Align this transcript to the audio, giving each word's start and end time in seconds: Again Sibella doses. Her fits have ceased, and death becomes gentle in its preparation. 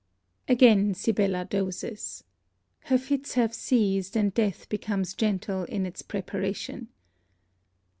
Again 0.47 0.95
Sibella 0.95 1.45
doses. 1.45 2.23
Her 2.85 2.97
fits 2.97 3.35
have 3.35 3.53
ceased, 3.53 4.17
and 4.17 4.33
death 4.33 4.67
becomes 4.67 5.13
gentle 5.13 5.63
in 5.65 5.85
its 5.85 6.01
preparation. 6.01 6.87